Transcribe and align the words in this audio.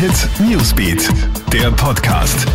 Hit 0.00 0.30
Newsbeat, 0.40 1.10
der 1.52 1.70
Podcast. 1.72 2.46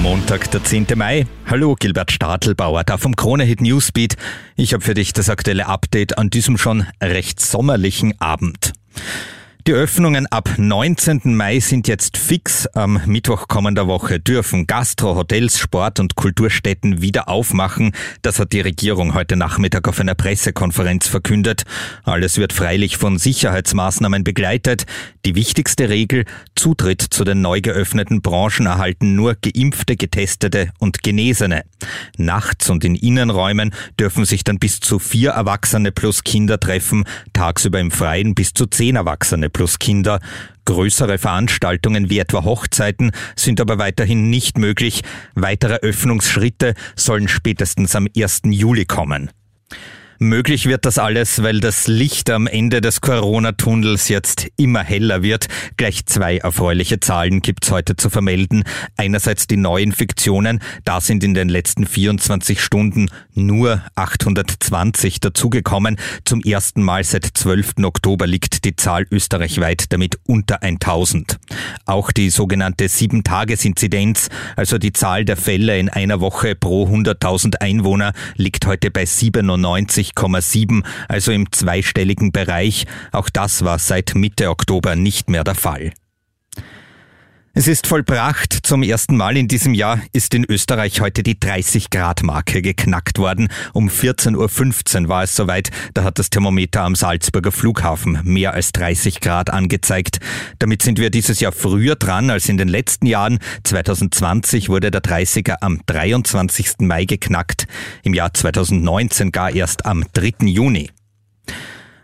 Montag, 0.00 0.48
der 0.52 0.62
10. 0.62 0.86
Mai. 0.94 1.26
Hallo, 1.50 1.74
Gilbert 1.74 2.12
Stadelbauer, 2.12 2.84
da 2.84 2.98
vom 2.98 3.16
Krone-Hit 3.16 3.60
Newsbeat. 3.60 4.14
Ich 4.54 4.74
habe 4.74 4.84
für 4.84 4.94
dich 4.94 5.12
das 5.12 5.28
aktuelle 5.28 5.66
Update 5.66 6.18
an 6.18 6.30
diesem 6.30 6.56
schon 6.56 6.86
recht 7.02 7.40
sommerlichen 7.40 8.14
Abend. 8.20 8.74
Die 9.68 9.74
Öffnungen 9.74 10.26
ab 10.26 10.54
19. 10.56 11.36
Mai 11.36 11.60
sind 11.60 11.86
jetzt 11.86 12.16
fix. 12.16 12.66
Am 12.66 13.00
Mittwoch 13.06 13.46
kommender 13.46 13.86
Woche 13.86 14.18
dürfen 14.18 14.66
Gastro, 14.66 15.14
Hotels, 15.14 15.56
Sport- 15.60 16.00
und 16.00 16.16
Kulturstätten 16.16 17.00
wieder 17.00 17.28
aufmachen. 17.28 17.92
Das 18.22 18.40
hat 18.40 18.52
die 18.52 18.60
Regierung 18.60 19.14
heute 19.14 19.36
Nachmittag 19.36 19.86
auf 19.86 20.00
einer 20.00 20.16
Pressekonferenz 20.16 21.06
verkündet. 21.06 21.62
Alles 22.02 22.38
wird 22.38 22.52
freilich 22.52 22.96
von 22.96 23.18
Sicherheitsmaßnahmen 23.18 24.24
begleitet. 24.24 24.84
Die 25.24 25.36
wichtigste 25.36 25.88
Regel, 25.88 26.24
Zutritt 26.56 27.00
zu 27.00 27.22
den 27.22 27.40
neu 27.40 27.60
geöffneten 27.60 28.20
Branchen 28.20 28.66
erhalten 28.66 29.14
nur 29.14 29.36
Geimpfte, 29.36 29.94
Getestete 29.94 30.72
und 30.80 31.04
Genesene. 31.04 31.62
Nachts 32.16 32.68
und 32.68 32.84
in 32.84 32.96
Innenräumen 32.96 33.72
dürfen 34.00 34.24
sich 34.24 34.42
dann 34.42 34.58
bis 34.58 34.80
zu 34.80 34.98
vier 34.98 35.30
Erwachsene 35.30 35.92
plus 35.92 36.24
Kinder 36.24 36.58
treffen, 36.58 37.04
tagsüber 37.32 37.78
im 37.78 37.92
Freien 37.92 38.34
bis 38.34 38.54
zu 38.54 38.66
zehn 38.66 38.96
Erwachsene 38.96 39.51
plus 39.52 39.78
Kinder. 39.78 40.20
Größere 40.64 41.18
Veranstaltungen 41.18 42.10
wie 42.10 42.18
etwa 42.18 42.44
Hochzeiten 42.44 43.12
sind 43.36 43.60
aber 43.60 43.78
weiterhin 43.78 44.30
nicht 44.30 44.58
möglich. 44.58 45.02
Weitere 45.34 45.74
Öffnungsschritte 45.76 46.74
sollen 46.96 47.28
spätestens 47.28 47.94
am 47.96 48.08
1. 48.16 48.42
Juli 48.46 48.84
kommen. 48.84 49.30
Möglich 50.18 50.66
wird 50.66 50.84
das 50.84 50.98
alles, 50.98 51.42
weil 51.42 51.60
das 51.60 51.88
Licht 51.88 52.30
am 52.30 52.46
Ende 52.46 52.80
des 52.80 53.00
Corona-Tunnels 53.00 54.08
jetzt 54.08 54.48
immer 54.56 54.82
heller 54.84 55.22
wird. 55.22 55.48
Gleich 55.76 56.06
zwei 56.06 56.38
erfreuliche 56.38 57.00
Zahlen 57.00 57.40
gibt's 57.40 57.70
heute 57.70 57.96
zu 57.96 58.10
vermelden. 58.10 58.64
Einerseits 58.96 59.46
die 59.46 59.56
Neuinfektionen. 59.56 60.60
Da 60.84 61.00
sind 61.00 61.24
in 61.24 61.34
den 61.34 61.48
letzten 61.48 61.86
24 61.86 62.60
Stunden 62.60 63.08
nur 63.34 63.82
820 63.94 65.20
dazugekommen. 65.20 65.96
Zum 66.24 66.40
ersten 66.42 66.82
Mal 66.82 67.04
seit 67.04 67.26
12. 67.26 67.74
Oktober 67.82 68.26
liegt 68.26 68.64
die 68.64 68.76
Zahl 68.76 69.06
österreichweit 69.10 69.92
damit 69.92 70.18
unter 70.24 70.62
1000. 70.62 71.38
Auch 71.86 72.12
die 72.12 72.30
sogenannte 72.30 72.86
7-Tages-Inzidenz, 72.86 74.28
also 74.56 74.78
die 74.78 74.92
Zahl 74.92 75.24
der 75.24 75.36
Fälle 75.36 75.78
in 75.78 75.88
einer 75.88 76.20
Woche 76.20 76.54
pro 76.54 76.86
100.000 76.86 77.60
Einwohner, 77.60 78.12
liegt 78.36 78.66
heute 78.66 78.90
bei 78.90 79.04
97 79.04 80.01
20,7, 80.10 80.84
also 81.08 81.32
im 81.32 81.50
zweistelligen 81.52 82.32
Bereich. 82.32 82.86
Auch 83.12 83.30
das 83.30 83.64
war 83.64 83.78
seit 83.78 84.14
Mitte 84.14 84.50
Oktober 84.50 84.96
nicht 84.96 85.30
mehr 85.30 85.44
der 85.44 85.54
Fall. 85.54 85.92
Es 87.54 87.68
ist 87.68 87.86
vollbracht. 87.86 88.60
Zum 88.62 88.82
ersten 88.82 89.14
Mal 89.14 89.36
in 89.36 89.46
diesem 89.46 89.74
Jahr 89.74 90.00
ist 90.14 90.32
in 90.32 90.46
Österreich 90.48 91.02
heute 91.02 91.22
die 91.22 91.34
30-Grad-Marke 91.34 92.62
geknackt 92.62 93.18
worden. 93.18 93.48
Um 93.74 93.90
14.15 93.90 95.02
Uhr 95.02 95.08
war 95.10 95.24
es 95.24 95.36
soweit. 95.36 95.70
Da 95.92 96.02
hat 96.02 96.18
das 96.18 96.30
Thermometer 96.30 96.80
am 96.80 96.94
Salzburger 96.94 97.52
Flughafen 97.52 98.18
mehr 98.24 98.54
als 98.54 98.72
30 98.72 99.20
Grad 99.20 99.50
angezeigt. 99.50 100.18
Damit 100.60 100.80
sind 100.80 100.98
wir 100.98 101.10
dieses 101.10 101.40
Jahr 101.40 101.52
früher 101.52 101.94
dran 101.94 102.30
als 102.30 102.48
in 102.48 102.56
den 102.56 102.68
letzten 102.68 103.04
Jahren. 103.04 103.38
2020 103.64 104.70
wurde 104.70 104.90
der 104.90 105.02
30er 105.02 105.56
am 105.60 105.82
23. 105.84 106.76
Mai 106.78 107.04
geknackt. 107.04 107.66
Im 108.02 108.14
Jahr 108.14 108.32
2019 108.32 109.30
gar 109.30 109.54
erst 109.54 109.84
am 109.84 110.04
3. 110.14 110.46
Juni. 110.46 110.88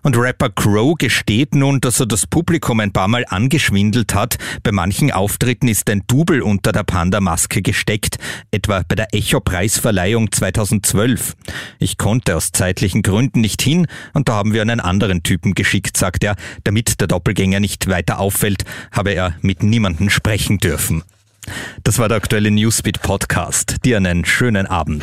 Und 0.03 0.17
Rapper 0.17 0.51
Crow 0.51 0.97
gesteht 0.97 1.55
nun, 1.55 1.81
dass 1.81 2.01
er 2.01 2.07
das 2.07 2.27
Publikum 2.27 2.81
ein 2.81 2.93
paar 2.93 3.09
Mal 3.09 3.25
angeschwindelt 3.29 4.15
hat. 4.15 4.37
Bei 4.63 4.73
manchen 4.73 5.11
Auftritten 5.11 5.69
ist 5.69 5.91
ein 5.91 6.03
Double 6.07 6.43
unter 6.43 6.73
der 6.73 6.85
Panda-Maske 6.85 7.63
gesteckt, 7.63 8.17
etwa 8.51 8.83
bei 8.87 8.95
der 8.95 9.15
Echo-Preisverleihung 9.15 10.31
2012. 10.31 11.35
Ich 11.79 11.99
konnte 11.99 12.37
aus 12.37 12.53
zeitlichen 12.53 13.03
Gründen 13.03 13.41
nicht 13.41 13.63
hin 13.63 13.87
und 14.15 14.29
da 14.29 14.35
haben 14.35 14.53
wir 14.53 14.63
einen 14.63 14.81
anderen 14.81 15.23
Typen 15.23 15.55
geschickt, 15.55 15.97
sagt 15.97 16.25
er. 16.25 16.37
Damit 16.65 17.01
der 17.01 17.09
Doppelgänger 17.09 17.61
nicht 17.61 17.89
weiter 17.89 18.19
auffällt, 18.19 18.65
habe 18.93 19.13
er 19.13 19.35
mit 19.43 19.63
niemandem 19.63 20.11
sprechen 20.11 20.59
dürfen. 20.59 21.03
Das 21.83 21.99
war 21.99 22.09
der 22.09 22.19
aktuelle 22.19 22.51
Newsbeat 22.51 23.01
Podcast. 23.01 23.77
Dir 23.85 23.97
einen 23.97 24.25
schönen 24.25 24.67
Abend. 24.67 25.03